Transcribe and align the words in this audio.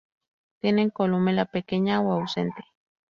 Tienen 0.63 0.89
columela 0.89 1.45
pequeña 1.45 2.01
o 2.01 2.11
ausente. 2.11 2.63